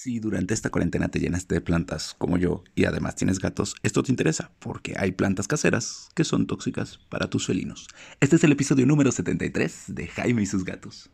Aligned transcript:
Si 0.00 0.20
durante 0.20 0.54
esta 0.54 0.70
cuarentena 0.70 1.08
te 1.08 1.18
llenaste 1.18 1.56
de 1.56 1.60
plantas 1.60 2.14
como 2.18 2.38
yo 2.38 2.62
y 2.76 2.84
además 2.84 3.16
tienes 3.16 3.40
gatos, 3.40 3.74
esto 3.82 4.04
te 4.04 4.12
interesa 4.12 4.52
porque 4.60 4.94
hay 4.96 5.10
plantas 5.10 5.48
caseras 5.48 6.08
que 6.14 6.22
son 6.22 6.46
tóxicas 6.46 7.00
para 7.08 7.28
tus 7.28 7.48
felinos. 7.48 7.88
Este 8.20 8.36
es 8.36 8.44
el 8.44 8.52
episodio 8.52 8.86
número 8.86 9.10
73 9.10 9.86
de 9.88 10.06
Jaime 10.06 10.42
y 10.42 10.46
sus 10.46 10.64
gatos. 10.64 11.10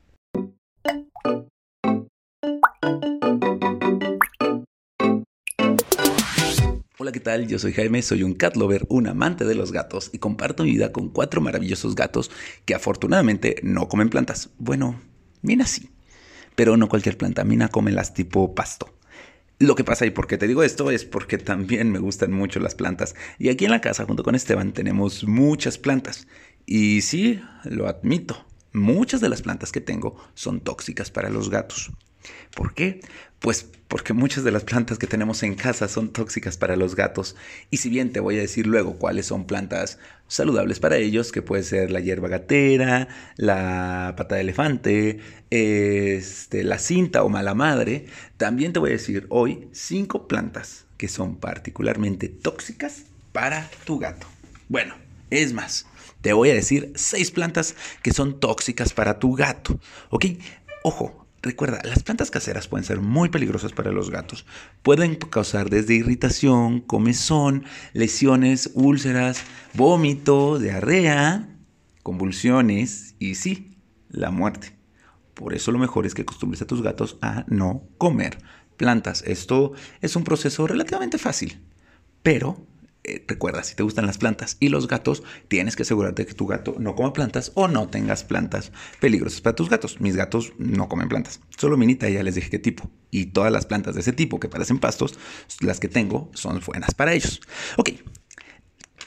Hola, 6.98 7.10
¿qué 7.10 7.20
tal? 7.20 7.48
Yo 7.48 7.58
soy 7.58 7.72
Jaime, 7.72 8.02
soy 8.02 8.22
un 8.22 8.34
cat 8.34 8.54
lover, 8.54 8.84
un 8.90 9.06
amante 9.06 9.46
de 9.46 9.54
los 9.54 9.72
gatos 9.72 10.10
y 10.12 10.18
comparto 10.18 10.62
mi 10.62 10.72
vida 10.72 10.92
con 10.92 11.08
cuatro 11.08 11.40
maravillosos 11.40 11.94
gatos 11.94 12.30
que 12.66 12.74
afortunadamente 12.74 13.56
no 13.62 13.88
comen 13.88 14.10
plantas. 14.10 14.50
Bueno, 14.58 15.00
bien 15.40 15.62
así 15.62 15.93
pero 16.54 16.76
no 16.76 16.88
cualquier 16.88 17.16
planta. 17.16 17.44
Mina 17.44 17.68
come 17.68 17.92
las 17.92 18.14
tipo 18.14 18.54
pasto. 18.54 18.94
Lo 19.58 19.76
que 19.76 19.84
pasa 19.84 20.04
y 20.04 20.10
por 20.10 20.26
qué 20.26 20.36
te 20.36 20.48
digo 20.48 20.62
esto 20.62 20.90
es 20.90 21.04
porque 21.04 21.38
también 21.38 21.92
me 21.92 21.98
gustan 21.98 22.32
mucho 22.32 22.60
las 22.60 22.74
plantas. 22.74 23.14
Y 23.38 23.48
aquí 23.48 23.64
en 23.64 23.70
la 23.70 23.80
casa, 23.80 24.04
junto 24.04 24.24
con 24.24 24.34
Esteban, 24.34 24.72
tenemos 24.72 25.24
muchas 25.24 25.78
plantas. 25.78 26.26
Y 26.66 27.02
sí, 27.02 27.40
lo 27.64 27.88
admito, 27.88 28.44
muchas 28.72 29.20
de 29.20 29.28
las 29.28 29.42
plantas 29.42 29.70
que 29.70 29.80
tengo 29.80 30.16
son 30.34 30.60
tóxicas 30.60 31.10
para 31.10 31.30
los 31.30 31.50
gatos. 31.50 31.92
¿Por 32.54 32.74
qué? 32.74 33.00
Pues 33.38 33.68
porque 33.88 34.12
muchas 34.12 34.42
de 34.42 34.50
las 34.50 34.64
plantas 34.64 34.98
que 34.98 35.06
tenemos 35.06 35.42
en 35.42 35.54
casa 35.54 35.86
son 35.86 36.12
tóxicas 36.12 36.56
para 36.56 36.76
los 36.76 36.96
gatos. 36.96 37.36
Y 37.70 37.76
si 37.76 37.90
bien 37.90 38.10
te 38.12 38.20
voy 38.20 38.38
a 38.38 38.40
decir 38.40 38.66
luego 38.66 38.98
cuáles 38.98 39.26
son 39.26 39.46
plantas 39.46 39.98
saludables 40.26 40.80
para 40.80 40.96
ellos, 40.96 41.30
que 41.30 41.42
puede 41.42 41.62
ser 41.62 41.90
la 41.90 42.00
hierba 42.00 42.28
gatera, 42.28 43.08
la 43.36 44.14
pata 44.16 44.34
de 44.34 44.40
elefante, 44.40 45.20
este, 45.50 46.64
la 46.64 46.78
cinta 46.78 47.22
o 47.22 47.28
mala 47.28 47.54
madre, 47.54 48.06
también 48.36 48.72
te 48.72 48.80
voy 48.80 48.90
a 48.90 48.94
decir 48.94 49.26
hoy 49.28 49.68
cinco 49.72 50.26
plantas 50.26 50.86
que 50.96 51.08
son 51.08 51.36
particularmente 51.36 52.28
tóxicas 52.28 53.04
para 53.32 53.70
tu 53.84 53.98
gato. 53.98 54.26
Bueno, 54.68 54.94
es 55.30 55.52
más, 55.52 55.86
te 56.20 56.32
voy 56.32 56.50
a 56.50 56.54
decir 56.54 56.92
seis 56.96 57.30
plantas 57.30 57.76
que 58.02 58.12
son 58.12 58.40
tóxicas 58.40 58.92
para 58.92 59.18
tu 59.18 59.34
gato. 59.34 59.78
¿Ok? 60.10 60.26
Ojo, 60.82 61.23
Recuerda, 61.44 61.82
las 61.84 62.02
plantas 62.02 62.30
caseras 62.30 62.68
pueden 62.68 62.86
ser 62.86 63.02
muy 63.02 63.28
peligrosas 63.28 63.72
para 63.72 63.92
los 63.92 64.08
gatos. 64.08 64.46
Pueden 64.82 65.16
causar 65.16 65.68
desde 65.68 65.92
irritación, 65.92 66.80
comezón, 66.80 67.66
lesiones, 67.92 68.70
úlceras, 68.72 69.42
vómito, 69.74 70.58
diarrea, 70.58 71.46
convulsiones 72.02 73.14
y 73.18 73.34
sí, 73.34 73.76
la 74.08 74.30
muerte. 74.30 74.74
Por 75.34 75.52
eso 75.52 75.70
lo 75.70 75.78
mejor 75.78 76.06
es 76.06 76.14
que 76.14 76.22
acostumbres 76.22 76.62
a 76.62 76.66
tus 76.66 76.80
gatos 76.80 77.18
a 77.20 77.44
no 77.46 77.82
comer 77.98 78.38
plantas. 78.78 79.22
Esto 79.26 79.74
es 80.00 80.16
un 80.16 80.24
proceso 80.24 80.66
relativamente 80.66 81.18
fácil, 81.18 81.62
pero 82.22 82.66
eh, 83.04 83.22
recuerda, 83.28 83.62
si 83.62 83.74
te 83.74 83.82
gustan 83.82 84.06
las 84.06 84.18
plantas 84.18 84.56
y 84.60 84.68
los 84.70 84.88
gatos, 84.88 85.22
tienes 85.48 85.76
que 85.76 85.82
asegurarte 85.82 86.24
que 86.24 86.34
tu 86.34 86.46
gato 86.46 86.74
no 86.78 86.94
coma 86.94 87.12
plantas 87.12 87.52
o 87.54 87.68
no 87.68 87.88
tengas 87.88 88.24
plantas 88.24 88.72
peligrosas 88.98 89.42
para 89.42 89.54
tus 89.54 89.68
gatos. 89.68 90.00
Mis 90.00 90.16
gatos 90.16 90.54
no 90.58 90.88
comen 90.88 91.08
plantas. 91.08 91.40
Solo 91.56 91.76
Minita 91.76 92.08
ya 92.08 92.22
les 92.22 92.34
dije 92.34 92.50
qué 92.50 92.58
tipo. 92.58 92.90
Y 93.10 93.26
todas 93.26 93.52
las 93.52 93.66
plantas 93.66 93.94
de 93.94 94.00
ese 94.00 94.12
tipo 94.12 94.40
que 94.40 94.48
parecen 94.48 94.78
pastos, 94.78 95.18
las 95.60 95.80
que 95.80 95.88
tengo, 95.88 96.30
son 96.34 96.60
buenas 96.66 96.94
para 96.94 97.12
ellos. 97.12 97.40
Ok, 97.76 97.90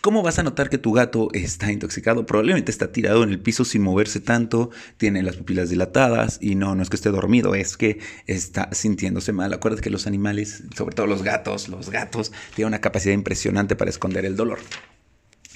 ¿Cómo 0.08 0.24
vas 0.24 0.40
a 0.40 0.44
notar 0.44 0.70
que 0.70 0.78
tu 0.78 0.94
gato 0.94 1.28
está 1.34 1.70
intoxicado? 1.70 2.26
Probablemente 2.26 2.72
está 2.72 2.94
tirado 2.94 3.24
en 3.24 3.30
el 3.30 3.42
piso 3.42 3.66
sin 3.66 3.82
moverse 3.82 4.22
tanto, 4.22 4.70
tiene 4.96 5.22
las 5.22 5.36
pupilas 5.36 5.70
dilatadas 5.70 6.38
y 6.40 6.56
no, 6.56 6.76
no 6.76 6.82
es 6.82 6.90
que 6.90 6.96
esté 6.96 7.10
dormido, 7.10 7.56
es 7.56 7.76
que 7.76 8.00
está 8.26 8.70
sintiéndose 8.72 9.34
mal. 9.34 9.52
Acuérdate 9.52 9.84
que 9.84 9.90
los 9.90 10.08
animales, 10.08 10.64
sobre 10.78 10.96
todo 10.96 11.08
los 11.08 11.24
gatos, 11.24 11.68
los 11.68 11.90
gatos 11.90 12.32
tienen 12.56 12.70
una 12.70 12.80
capacidad 12.80 13.14
impresionante 13.14 13.76
para 13.76 13.90
esconder 13.90 14.24
el 14.24 14.38
dolor 14.38 14.60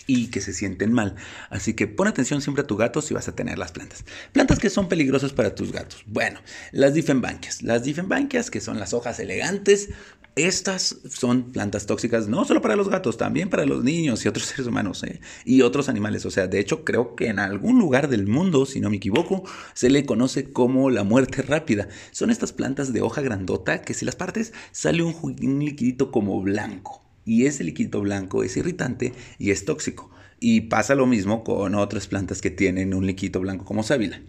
y 0.06 0.28
que 0.28 0.42
se 0.42 0.52
sienten 0.52 0.92
mal. 0.92 1.16
Así 1.50 1.74
que 1.74 1.88
pon 1.88 2.10
atención 2.10 2.42
siempre 2.42 2.64
a 2.64 2.68
tu 2.68 2.76
gato 2.76 3.02
si 3.02 3.14
vas 3.14 3.30
a 3.30 3.36
tener 3.36 3.58
las 3.58 3.72
plantas. 3.72 4.04
Plantas 4.34 4.60
que 4.60 4.70
son 4.70 4.90
peligrosas 4.90 5.32
para 5.32 5.56
tus 5.56 5.72
gatos. 5.72 6.04
Bueno, 6.08 6.42
las 6.74 6.94
difenbanquias. 6.94 7.62
Las 7.64 7.84
difenbanquias, 7.84 8.52
que 8.52 8.60
son 8.60 8.82
las 8.82 8.94
hojas 8.94 9.18
elegantes, 9.22 9.92
estas 10.36 10.98
son 11.10 11.52
plantas 11.52 11.86
tóxicas 11.86 12.30
no 12.30 12.46
solo 12.46 12.62
para 12.62 12.78
los 12.78 12.88
gatos, 12.88 13.18
también 13.18 13.50
para 13.50 13.66
los 13.66 13.84
niños 13.84 14.24
y 14.24 14.30
otros 14.30 14.46
seres 14.48 14.68
humanos 14.68 15.04
¿eh? 15.04 15.20
y 15.46 15.62
otros 15.62 15.90
animales. 15.90 16.26
O 16.26 16.32
sea, 16.32 16.48
de 16.48 16.60
hecho 16.60 16.86
creo 16.86 17.16
que 17.16 17.28
en 17.28 17.40
algún 17.40 17.80
lugar 17.80 18.08
del 18.08 18.28
mundo, 18.28 18.66
si 18.66 18.80
no 18.80 18.90
me 18.90 18.98
equivoco, 18.98 19.44
se 19.74 19.90
le 19.90 20.06
conoce 20.06 20.52
como 20.52 20.90
la 20.90 21.04
muerte 21.04 21.42
rápida. 21.42 21.90
Son 22.12 22.30
estas 22.30 22.54
plantas 22.54 22.94
de 22.94 23.02
hoja 23.02 23.22
grandota 23.22 23.82
que 23.82 23.94
si 23.94 24.06
las 24.06 24.16
partes 24.16 24.54
sale 24.72 25.04
un, 25.04 25.16
un 25.22 25.60
liquidito 25.60 26.12
como 26.12 26.42
blanco. 26.42 27.02
Y 27.26 27.46
ese 27.46 27.64
líquido 27.64 28.02
blanco 28.02 28.44
es 28.44 28.58
irritante 28.58 29.14
y 29.38 29.52
es 29.52 29.66
tóxico. 29.66 30.10
Y 30.42 30.62
pasa 30.62 30.96
lo 30.96 31.06
mismo 31.06 31.46
con 31.46 31.76
otras 31.76 32.08
plantas 32.08 32.42
que 32.42 32.52
tienen 32.52 32.94
un 32.94 33.06
líquido 33.06 33.40
blanco 33.40 33.64
como 33.64 33.84
sábila 33.84 34.20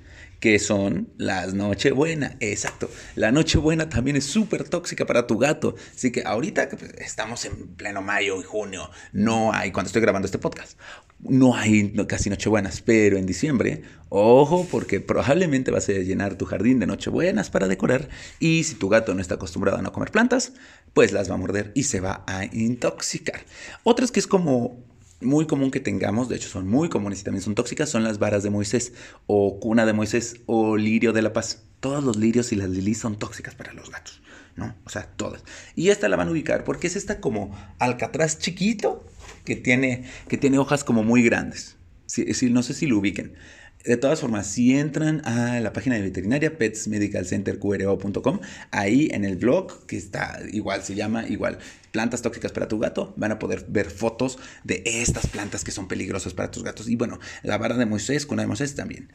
que 0.42 0.58
son 0.58 1.08
las 1.18 1.54
Nochebuena. 1.54 2.36
Exacto. 2.40 2.90
La 3.14 3.30
Nochebuena 3.30 3.88
también 3.88 4.16
es 4.16 4.24
súper 4.24 4.68
tóxica 4.68 5.06
para 5.06 5.28
tu 5.28 5.38
gato. 5.38 5.76
Así 5.94 6.10
que 6.10 6.24
ahorita 6.26 6.68
que 6.68 6.76
estamos 6.98 7.44
en 7.44 7.68
pleno 7.76 8.02
mayo 8.02 8.40
y 8.40 8.42
junio, 8.42 8.90
no 9.12 9.52
hay, 9.52 9.70
cuando 9.70 9.86
estoy 9.86 10.02
grabando 10.02 10.26
este 10.26 10.38
podcast, 10.38 10.76
no 11.20 11.54
hay 11.54 11.94
casi 12.08 12.28
Nochebuenas, 12.28 12.80
pero 12.80 13.18
en 13.18 13.24
diciembre, 13.24 13.82
ojo, 14.08 14.66
porque 14.68 14.98
probablemente 14.98 15.70
vas 15.70 15.88
a 15.88 15.92
llenar 15.92 16.34
tu 16.34 16.44
jardín 16.44 16.80
de 16.80 16.88
Nochebuenas 16.88 17.48
para 17.48 17.68
decorar 17.68 18.08
y 18.40 18.64
si 18.64 18.74
tu 18.74 18.88
gato 18.88 19.14
no 19.14 19.20
está 19.20 19.36
acostumbrado 19.36 19.78
a 19.78 19.82
no 19.82 19.92
comer 19.92 20.10
plantas, 20.10 20.54
pues 20.92 21.12
las 21.12 21.30
va 21.30 21.34
a 21.34 21.38
morder 21.38 21.70
y 21.76 21.84
se 21.84 22.00
va 22.00 22.24
a 22.26 22.46
intoxicar. 22.46 23.42
Otras 23.84 24.10
que 24.10 24.18
es 24.18 24.26
como 24.26 24.91
muy 25.22 25.46
común 25.46 25.70
que 25.70 25.80
tengamos, 25.80 26.28
de 26.28 26.36
hecho 26.36 26.48
son 26.48 26.68
muy 26.68 26.88
comunes 26.88 27.20
y 27.20 27.24
también 27.24 27.42
son 27.42 27.54
tóxicas, 27.54 27.88
son 27.88 28.04
las 28.04 28.18
varas 28.18 28.42
de 28.42 28.50
Moisés 28.50 28.92
o 29.26 29.58
cuna 29.60 29.86
de 29.86 29.92
Moisés 29.92 30.40
o 30.46 30.76
lirio 30.76 31.12
de 31.12 31.22
la 31.22 31.32
paz. 31.32 31.64
Todos 31.80 32.04
los 32.04 32.16
lirios 32.16 32.52
y 32.52 32.56
las 32.56 32.70
lilies 32.70 32.98
son 32.98 33.18
tóxicas 33.18 33.54
para 33.54 33.72
los 33.72 33.90
gatos, 33.90 34.22
¿no? 34.56 34.74
O 34.84 34.90
sea, 34.90 35.06
todas. 35.16 35.42
Y 35.74 35.88
esta 35.88 36.08
la 36.08 36.16
van 36.16 36.28
a 36.28 36.30
ubicar 36.30 36.64
porque 36.64 36.86
es 36.86 36.96
esta 36.96 37.20
como 37.20 37.56
alcatraz 37.78 38.38
chiquito 38.38 39.04
que 39.44 39.56
tiene, 39.56 40.04
que 40.28 40.36
tiene 40.36 40.58
hojas 40.58 40.84
como 40.84 41.02
muy 41.02 41.22
grandes. 41.22 41.76
No 42.50 42.62
sé 42.62 42.74
si 42.74 42.86
lo 42.86 42.98
ubiquen. 42.98 43.34
De 43.84 43.96
todas 43.96 44.20
formas, 44.20 44.46
si 44.46 44.76
entran 44.76 45.22
a 45.24 45.58
la 45.58 45.72
página 45.72 45.96
de 45.96 46.02
veterinaria 46.02 46.56
petsmedicalcenterqro.com, 46.56 48.40
ahí 48.70 49.08
en 49.12 49.24
el 49.24 49.36
blog, 49.36 49.86
que 49.86 49.96
está 49.96 50.38
igual, 50.52 50.84
se 50.84 50.94
llama 50.94 51.26
igual 51.28 51.58
plantas 51.90 52.22
tóxicas 52.22 52.52
para 52.52 52.68
tu 52.68 52.78
gato, 52.78 53.12
van 53.16 53.32
a 53.32 53.38
poder 53.38 53.66
ver 53.68 53.90
fotos 53.90 54.38
de 54.64 54.82
estas 54.84 55.26
plantas 55.26 55.64
que 55.64 55.72
son 55.72 55.88
peligrosas 55.88 56.32
para 56.32 56.50
tus 56.50 56.62
gatos. 56.62 56.88
Y 56.88 56.96
bueno, 56.96 57.18
la 57.42 57.58
vara 57.58 57.76
de 57.76 57.86
Moisés, 57.86 58.24
con 58.24 58.36
la 58.36 58.44
de 58.44 58.46
Moisés 58.48 58.74
también. 58.74 59.12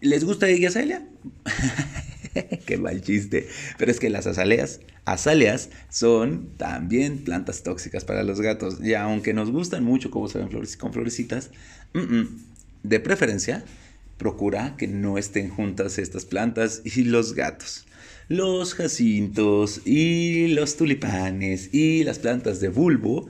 ¿Les 0.00 0.24
gusta 0.24 0.50
Iggy 0.50 0.66
Azalea? 0.66 1.06
Qué 2.66 2.76
mal 2.78 3.02
chiste. 3.02 3.48
Pero 3.78 3.90
es 3.90 4.00
que 4.00 4.10
las 4.10 4.26
azaleas, 4.26 4.80
azaleas 5.04 5.70
son 5.88 6.50
también 6.56 7.18
plantas 7.24 7.62
tóxicas 7.62 8.04
para 8.04 8.22
los 8.22 8.40
gatos. 8.40 8.78
Y 8.82 8.94
aunque 8.94 9.32
nos 9.32 9.50
gustan 9.50 9.84
mucho 9.84 10.10
como 10.10 10.28
se 10.28 10.38
ven 10.38 10.48
con 10.78 10.92
florecitas, 10.92 11.50
de 12.82 13.00
preferencia, 13.00 13.64
procura 14.16 14.76
que 14.76 14.88
no 14.88 15.18
estén 15.18 15.50
juntas 15.50 15.98
estas 15.98 16.24
plantas 16.24 16.82
y 16.84 17.04
los 17.04 17.34
gatos. 17.34 17.86
Los 18.28 18.74
jacintos 18.74 19.86
y 19.86 20.48
los 20.48 20.76
tulipanes 20.76 21.72
y 21.72 22.02
las 22.04 22.18
plantas 22.18 22.60
de 22.60 22.68
bulbo, 22.68 23.28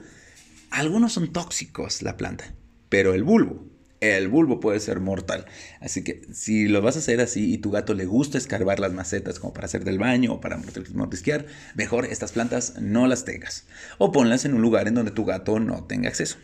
algunos 0.71 1.13
son 1.13 1.31
tóxicos 1.31 2.01
la 2.01 2.17
planta, 2.17 2.53
pero 2.89 3.13
el 3.13 3.23
bulbo, 3.23 3.63
el 3.99 4.27
bulbo 4.27 4.59
puede 4.59 4.79
ser 4.79 4.99
mortal. 4.99 5.45
Así 5.81 6.03
que 6.03 6.21
si 6.31 6.67
lo 6.67 6.81
vas 6.81 6.95
a 6.95 6.99
hacer 6.99 7.19
así 7.19 7.53
y 7.53 7.57
tu 7.57 7.71
gato 7.71 7.93
le 7.93 8.05
gusta 8.05 8.37
escarbar 8.37 8.79
las 8.79 8.93
macetas 8.93 9.39
como 9.39 9.53
para 9.53 9.65
hacer 9.65 9.83
del 9.83 9.97
baño 9.97 10.33
o 10.33 10.41
para 10.41 10.59
mordisquear, 10.93 11.45
mejor 11.75 12.05
estas 12.05 12.31
plantas 12.31 12.75
no 12.79 13.07
las 13.07 13.25
tengas. 13.25 13.65
O 13.97 14.11
ponlas 14.11 14.45
en 14.45 14.53
un 14.53 14.61
lugar 14.61 14.87
en 14.87 14.95
donde 14.95 15.11
tu 15.11 15.25
gato 15.25 15.59
no 15.59 15.85
tenga 15.85 16.09
acceso. 16.09 16.37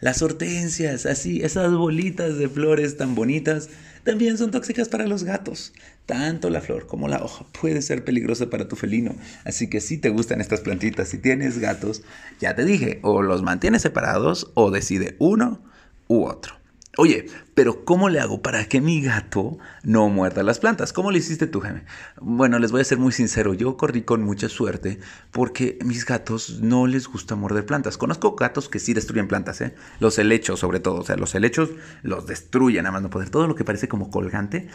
Las 0.00 0.22
hortensias, 0.22 1.06
así, 1.06 1.42
esas 1.42 1.72
bolitas 1.72 2.38
de 2.38 2.48
flores 2.48 2.96
tan 2.96 3.14
bonitas, 3.14 3.68
también 4.04 4.38
son 4.38 4.50
tóxicas 4.50 4.88
para 4.88 5.06
los 5.06 5.24
gatos. 5.24 5.72
Tanto 6.06 6.48
la 6.50 6.60
flor 6.60 6.86
como 6.86 7.08
la 7.08 7.22
hoja 7.22 7.44
puede 7.60 7.82
ser 7.82 8.04
peligrosa 8.04 8.48
para 8.48 8.68
tu 8.68 8.76
felino. 8.76 9.14
Así 9.44 9.68
que 9.68 9.80
si 9.80 9.98
te 9.98 10.10
gustan 10.10 10.40
estas 10.40 10.60
plantitas, 10.60 11.08
si 11.08 11.18
tienes 11.18 11.58
gatos, 11.58 12.02
ya 12.40 12.54
te 12.54 12.64
dije, 12.64 13.00
o 13.02 13.22
los 13.22 13.42
mantienes 13.42 13.82
separados 13.82 14.50
o 14.54 14.70
decide 14.70 15.16
uno 15.18 15.60
u 16.06 16.24
otro. 16.24 16.54
Oye, 16.98 17.26
pero 17.54 17.84
¿cómo 17.84 18.08
le 18.08 18.20
hago 18.20 18.40
para 18.40 18.64
que 18.64 18.80
mi 18.80 19.02
gato 19.02 19.58
no 19.82 20.08
muerda 20.08 20.42
las 20.42 20.58
plantas? 20.58 20.94
¿Cómo 20.94 21.10
le 21.10 21.18
hiciste 21.18 21.46
tú, 21.46 21.60
Jaime? 21.60 21.84
Bueno, 22.20 22.58
les 22.58 22.72
voy 22.72 22.80
a 22.80 22.84
ser 22.84 22.96
muy 22.96 23.12
sincero, 23.12 23.52
yo 23.52 23.76
corrí 23.76 24.02
con 24.02 24.22
mucha 24.22 24.48
suerte 24.48 24.98
porque 25.30 25.78
mis 25.84 26.06
gatos 26.06 26.60
no 26.62 26.86
les 26.86 27.06
gusta 27.06 27.36
morder 27.36 27.66
plantas. 27.66 27.98
Conozco 27.98 28.34
gatos 28.34 28.70
que 28.70 28.78
sí 28.78 28.94
destruyen 28.94 29.28
plantas, 29.28 29.60
¿eh? 29.60 29.74
Los 30.00 30.18
helechos 30.18 30.60
sobre 30.60 30.80
todo, 30.80 31.00
o 31.00 31.04
sea, 31.04 31.16
los 31.16 31.34
helechos 31.34 31.70
los 32.02 32.26
destruyen 32.26 32.86
a 32.86 32.92
más 32.92 33.02
no 33.02 33.10
poder. 33.10 33.28
Todo 33.28 33.46
lo 33.46 33.54
que 33.54 33.64
parece 33.64 33.88
como 33.88 34.10
colgante 34.10 34.68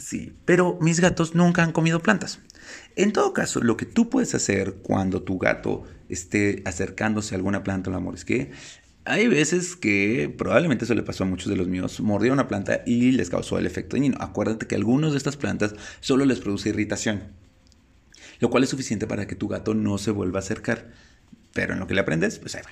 Sí, 0.00 0.34
pero 0.46 0.78
mis 0.80 0.98
gatos 0.98 1.34
nunca 1.34 1.62
han 1.62 1.72
comido 1.72 2.00
plantas. 2.00 2.40
En 2.96 3.12
todo 3.12 3.34
caso, 3.34 3.60
lo 3.60 3.76
que 3.76 3.84
tú 3.84 4.08
puedes 4.08 4.34
hacer 4.34 4.76
cuando 4.82 5.22
tu 5.22 5.36
gato 5.36 5.84
esté 6.08 6.62
acercándose 6.64 7.34
a 7.34 7.36
alguna 7.36 7.62
planta, 7.62 7.90
el 7.90 7.96
amor, 7.96 8.14
es 8.14 8.24
que 8.24 8.50
hay 9.10 9.26
veces 9.26 9.74
que 9.74 10.32
probablemente 10.36 10.84
eso 10.84 10.94
le 10.94 11.02
pasó 11.02 11.24
a 11.24 11.26
muchos 11.26 11.48
de 11.48 11.56
los 11.56 11.66
míos, 11.66 12.00
mordió 12.00 12.32
una 12.32 12.46
planta 12.46 12.82
y 12.86 13.10
les 13.12 13.28
causó 13.28 13.58
el 13.58 13.66
efecto 13.66 13.96
dañino. 13.96 14.16
Acuérdate 14.20 14.66
que 14.66 14.76
algunos 14.76 15.12
de 15.12 15.18
estas 15.18 15.36
plantas 15.36 15.74
solo 16.00 16.24
les 16.24 16.38
produce 16.38 16.68
irritación, 16.68 17.24
lo 18.38 18.50
cual 18.50 18.62
es 18.62 18.70
suficiente 18.70 19.06
para 19.06 19.26
que 19.26 19.34
tu 19.34 19.48
gato 19.48 19.74
no 19.74 19.98
se 19.98 20.12
vuelva 20.12 20.38
a 20.38 20.42
acercar. 20.42 20.92
Pero 21.52 21.72
en 21.72 21.80
lo 21.80 21.88
que 21.88 21.94
le 21.94 22.00
aprendes, 22.00 22.38
pues 22.38 22.54
ahí 22.54 22.62
va. 22.64 22.70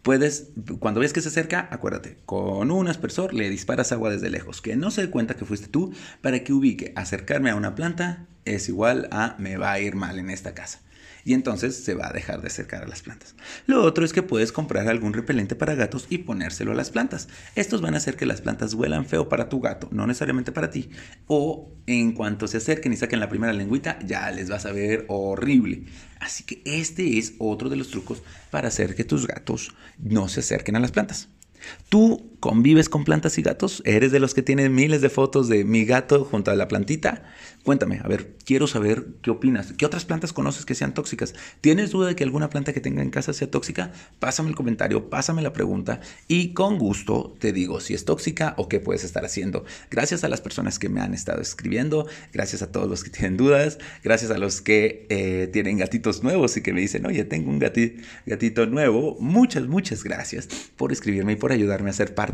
Puedes, 0.00 0.48
cuando 0.78 1.00
ves 1.00 1.12
que 1.12 1.20
se 1.20 1.28
acerca, 1.28 1.68
acuérdate, 1.70 2.16
con 2.24 2.70
un 2.70 2.88
aspersor 2.88 3.34
le 3.34 3.50
disparas 3.50 3.92
agua 3.92 4.10
desde 4.10 4.30
lejos, 4.30 4.62
que 4.62 4.76
no 4.76 4.90
se 4.90 5.02
dé 5.02 5.10
cuenta 5.10 5.36
que 5.36 5.44
fuiste 5.44 5.68
tú, 5.68 5.92
para 6.22 6.42
que 6.42 6.54
ubique 6.54 6.92
acercarme 6.96 7.50
a 7.50 7.56
una 7.56 7.74
planta 7.74 8.26
es 8.44 8.68
igual 8.68 9.08
a 9.10 9.36
me 9.38 9.58
va 9.58 9.72
a 9.72 9.80
ir 9.80 9.96
mal 9.96 10.18
en 10.18 10.30
esta 10.30 10.54
casa 10.54 10.85
y 11.26 11.34
entonces 11.34 11.74
se 11.74 11.94
va 11.94 12.06
a 12.06 12.12
dejar 12.12 12.40
de 12.40 12.46
acercar 12.46 12.84
a 12.84 12.86
las 12.86 13.02
plantas. 13.02 13.34
Lo 13.66 13.82
otro 13.82 14.04
es 14.04 14.12
que 14.12 14.22
puedes 14.22 14.52
comprar 14.52 14.88
algún 14.88 15.12
repelente 15.12 15.56
para 15.56 15.74
gatos 15.74 16.06
y 16.08 16.18
ponérselo 16.18 16.70
a 16.70 16.76
las 16.76 16.90
plantas. 16.90 17.26
Estos 17.56 17.82
van 17.82 17.94
a 17.94 17.96
hacer 17.96 18.16
que 18.16 18.26
las 18.26 18.40
plantas 18.40 18.74
huelan 18.74 19.06
feo 19.06 19.28
para 19.28 19.48
tu 19.48 19.60
gato, 19.60 19.88
no 19.90 20.06
necesariamente 20.06 20.52
para 20.52 20.70
ti. 20.70 20.88
O 21.26 21.72
en 21.88 22.12
cuanto 22.12 22.46
se 22.46 22.58
acerquen 22.58 22.92
y 22.92 22.96
saquen 22.96 23.18
la 23.18 23.28
primera 23.28 23.52
lengüita, 23.52 23.98
ya 24.06 24.30
les 24.30 24.48
vas 24.48 24.66
a 24.66 24.72
ver 24.72 25.04
horrible. 25.08 25.86
Así 26.20 26.44
que 26.44 26.62
este 26.64 27.18
es 27.18 27.34
otro 27.40 27.68
de 27.70 27.76
los 27.76 27.90
trucos 27.90 28.22
para 28.52 28.68
hacer 28.68 28.94
que 28.94 29.02
tus 29.02 29.26
gatos 29.26 29.74
no 29.98 30.28
se 30.28 30.40
acerquen 30.40 30.76
a 30.76 30.80
las 30.80 30.92
plantas. 30.92 31.28
¿Tú 31.88 32.35
convives 32.40 32.88
con 32.88 33.04
plantas 33.04 33.38
y 33.38 33.42
gatos? 33.42 33.82
¿Eres 33.84 34.12
de 34.12 34.20
los 34.20 34.34
que 34.34 34.42
tienen 34.42 34.74
miles 34.74 35.00
de 35.00 35.10
fotos 35.10 35.48
de 35.48 35.64
mi 35.64 35.84
gato 35.84 36.24
junto 36.24 36.50
a 36.50 36.54
la 36.54 36.68
plantita? 36.68 37.24
Cuéntame, 37.64 38.00
a 38.04 38.06
ver, 38.06 38.36
quiero 38.44 38.68
saber 38.68 39.06
qué 39.22 39.30
opinas. 39.30 39.72
¿Qué 39.72 39.84
otras 39.86 40.04
plantas 40.04 40.32
conoces 40.32 40.64
que 40.64 40.76
sean 40.76 40.94
tóxicas? 40.94 41.34
¿Tienes 41.60 41.90
duda 41.90 42.06
de 42.06 42.14
que 42.14 42.22
alguna 42.22 42.48
planta 42.48 42.72
que 42.72 42.80
tenga 42.80 43.02
en 43.02 43.10
casa 43.10 43.32
sea 43.32 43.50
tóxica? 43.50 43.90
Pásame 44.20 44.50
el 44.50 44.54
comentario, 44.54 45.10
pásame 45.10 45.42
la 45.42 45.52
pregunta 45.52 46.00
y 46.28 46.54
con 46.54 46.78
gusto 46.78 47.34
te 47.40 47.52
digo 47.52 47.80
si 47.80 47.94
es 47.94 48.04
tóxica 48.04 48.54
o 48.56 48.68
qué 48.68 48.78
puedes 48.78 49.02
estar 49.02 49.24
haciendo. 49.24 49.64
Gracias 49.90 50.22
a 50.22 50.28
las 50.28 50.40
personas 50.40 50.78
que 50.78 50.88
me 50.88 51.00
han 51.00 51.12
estado 51.12 51.40
escribiendo, 51.40 52.06
gracias 52.32 52.62
a 52.62 52.70
todos 52.70 52.88
los 52.88 53.02
que 53.02 53.10
tienen 53.16 53.36
dudas, 53.36 53.78
gracias 54.04 54.30
a 54.30 54.38
los 54.38 54.60
que 54.60 55.06
eh, 55.08 55.48
tienen 55.52 55.78
gatitos 55.78 56.22
nuevos 56.22 56.56
y 56.56 56.62
que 56.62 56.72
me 56.72 56.80
dicen, 56.80 57.04
oye, 57.06 57.24
tengo 57.24 57.50
un 57.50 57.58
gatito 57.58 58.66
nuevo. 58.66 59.16
Muchas, 59.18 59.66
muchas 59.66 60.04
gracias 60.04 60.48
por 60.76 60.92
escribirme 60.92 61.32
y 61.32 61.36
por 61.36 61.50
ayudarme 61.50 61.90
a 61.90 61.92
ser 61.92 62.14
parte 62.14 62.25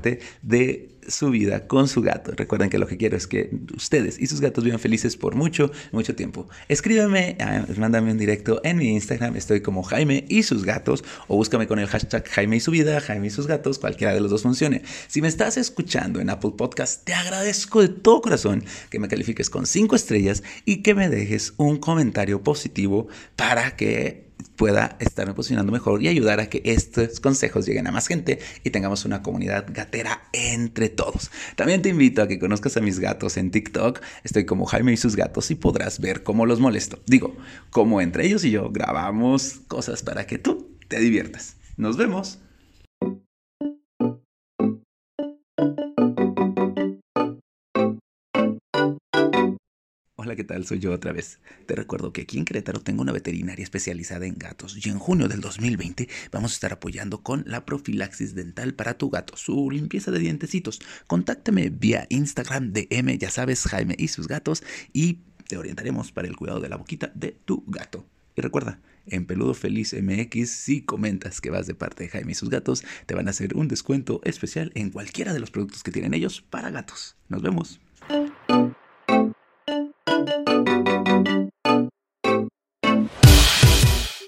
de 0.42 0.92
su 1.08 1.30
vida 1.30 1.66
con 1.66 1.88
su 1.88 2.00
gato. 2.02 2.32
Recuerden 2.34 2.70
que 2.70 2.78
lo 2.78 2.86
que 2.86 2.96
quiero 2.96 3.16
es 3.16 3.26
que 3.26 3.50
ustedes 3.74 4.18
y 4.18 4.26
sus 4.26 4.40
gatos 4.40 4.64
vivan 4.64 4.78
felices 4.78 5.16
por 5.16 5.34
mucho, 5.34 5.70
mucho 5.90 6.14
tiempo. 6.14 6.48
Escríbeme, 6.68 7.36
ah, 7.40 7.66
mándame 7.76 8.12
un 8.12 8.18
directo 8.18 8.60
en 8.64 8.76
mi 8.78 8.88
Instagram, 8.88 9.36
estoy 9.36 9.60
como 9.60 9.82
Jaime 9.82 10.24
y 10.28 10.42
sus 10.42 10.64
gatos, 10.64 11.04
o 11.28 11.36
búscame 11.36 11.66
con 11.66 11.78
el 11.78 11.86
hashtag 11.86 12.26
Jaime 12.28 12.56
y 12.56 12.60
su 12.60 12.70
vida, 12.70 13.00
Jaime 13.00 13.26
y 13.26 13.30
sus 13.30 13.46
gatos, 13.46 13.78
cualquiera 13.78 14.14
de 14.14 14.20
los 14.20 14.30
dos 14.30 14.42
funcione. 14.42 14.82
Si 15.08 15.20
me 15.20 15.28
estás 15.28 15.56
escuchando 15.56 16.20
en 16.20 16.30
Apple 16.30 16.52
Podcast, 16.56 17.04
te 17.04 17.14
agradezco 17.14 17.80
de 17.80 17.88
todo 17.88 18.22
corazón 18.22 18.64
que 18.90 18.98
me 18.98 19.08
califiques 19.08 19.50
con 19.50 19.66
5 19.66 19.96
estrellas 19.96 20.42
y 20.64 20.82
que 20.82 20.94
me 20.94 21.08
dejes 21.08 21.54
un 21.56 21.78
comentario 21.78 22.42
positivo 22.42 23.08
para 23.36 23.76
que 23.76 24.31
pueda 24.56 24.96
estarme 25.00 25.34
posicionando 25.34 25.72
mejor 25.72 26.02
y 26.02 26.08
ayudar 26.08 26.40
a 26.40 26.48
que 26.48 26.62
estos 26.64 27.20
consejos 27.20 27.66
lleguen 27.66 27.86
a 27.86 27.92
más 27.92 28.06
gente 28.06 28.38
y 28.64 28.70
tengamos 28.70 29.04
una 29.04 29.22
comunidad 29.22 29.66
gatera 29.68 30.22
entre 30.32 30.88
todos. 30.88 31.30
También 31.56 31.82
te 31.82 31.88
invito 31.88 32.22
a 32.22 32.28
que 32.28 32.38
conozcas 32.38 32.76
a 32.76 32.80
mis 32.80 32.98
gatos 32.98 33.36
en 33.36 33.50
TikTok. 33.50 34.00
Estoy 34.24 34.44
como 34.44 34.66
Jaime 34.66 34.92
y 34.92 34.96
sus 34.96 35.16
gatos 35.16 35.50
y 35.50 35.54
podrás 35.54 36.00
ver 36.00 36.22
cómo 36.22 36.46
los 36.46 36.60
molesto. 36.60 36.98
Digo, 37.06 37.36
cómo 37.70 38.00
entre 38.00 38.26
ellos 38.26 38.44
y 38.44 38.50
yo 38.50 38.70
grabamos 38.70 39.60
cosas 39.68 40.02
para 40.02 40.26
que 40.26 40.38
tú 40.38 40.76
te 40.88 41.00
diviertas. 41.00 41.56
Nos 41.76 41.96
vemos. 41.96 42.38
Hola, 50.24 50.36
¿qué 50.36 50.44
tal? 50.44 50.64
Soy 50.64 50.78
yo 50.78 50.92
otra 50.92 51.10
vez. 51.10 51.40
Te 51.66 51.74
recuerdo 51.74 52.12
que 52.12 52.20
aquí 52.22 52.38
en 52.38 52.44
Querétaro 52.44 52.80
tengo 52.80 53.02
una 53.02 53.10
veterinaria 53.10 53.64
especializada 53.64 54.24
en 54.24 54.36
gatos 54.36 54.78
y 54.80 54.88
en 54.88 55.00
junio 55.00 55.26
del 55.26 55.40
2020 55.40 56.08
vamos 56.30 56.52
a 56.52 56.54
estar 56.54 56.72
apoyando 56.72 57.24
con 57.24 57.42
la 57.44 57.64
profilaxis 57.64 58.36
dental 58.36 58.72
para 58.74 58.96
tu 58.96 59.10
gato, 59.10 59.36
su 59.36 59.68
limpieza 59.68 60.12
de 60.12 60.20
dientecitos. 60.20 60.78
Contáctame 61.08 61.70
vía 61.70 62.06
Instagram 62.08 62.72
DM, 62.72 63.18
ya 63.18 63.30
sabes, 63.30 63.64
Jaime 63.64 63.96
y 63.98 64.06
sus 64.06 64.28
gatos 64.28 64.62
y 64.92 65.22
te 65.48 65.56
orientaremos 65.56 66.12
para 66.12 66.28
el 66.28 66.36
cuidado 66.36 66.60
de 66.60 66.68
la 66.68 66.76
boquita 66.76 67.10
de 67.16 67.36
tu 67.44 67.64
gato. 67.66 68.06
Y 68.36 68.42
recuerda, 68.42 68.78
en 69.08 69.26
Peludo 69.26 69.54
Feliz 69.54 69.92
MX, 69.92 70.48
si 70.48 70.82
comentas 70.82 71.40
que 71.40 71.50
vas 71.50 71.66
de 71.66 71.74
parte 71.74 72.04
de 72.04 72.10
Jaime 72.10 72.30
y 72.30 72.36
sus 72.36 72.48
gatos, 72.48 72.84
te 73.06 73.16
van 73.16 73.26
a 73.26 73.32
hacer 73.32 73.56
un 73.56 73.66
descuento 73.66 74.20
especial 74.22 74.70
en 74.76 74.90
cualquiera 74.90 75.32
de 75.32 75.40
los 75.40 75.50
productos 75.50 75.82
que 75.82 75.90
tienen 75.90 76.14
ellos 76.14 76.42
para 76.48 76.70
gatos. 76.70 77.16
Nos 77.28 77.42
vemos. 77.42 77.80
thank 80.24 80.48
you 80.48 80.71